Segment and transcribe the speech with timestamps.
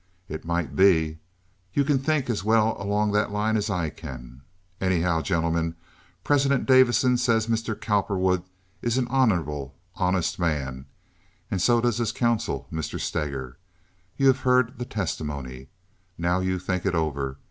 [0.27, 1.19] It might be.
[1.75, 4.41] You can think as well along that line as I can.
[4.81, 5.75] Anyhow, gentlemen,
[6.23, 7.79] President Davison says Mr.
[7.79, 8.41] Cowperwood
[8.81, 10.87] is an honorable, honest man,
[11.51, 12.99] and so does his counsel, Mr.
[12.99, 13.59] Steger.
[14.17, 15.67] You have heard the testimony.
[16.17, 17.37] Now you think it over.